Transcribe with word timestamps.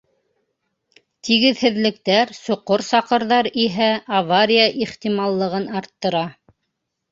Тигеҙһеҙлектәр, 1.27 2.31
соҡор-саҡырҙар 2.39 3.51
иһә 3.67 3.93
авария 4.23 4.67
ихтималлығын 4.89 5.71
арттыра... 5.83 6.27